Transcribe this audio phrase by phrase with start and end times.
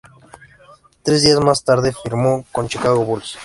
[1.03, 3.37] Tres días más tarde firmó con Chicago Bulls.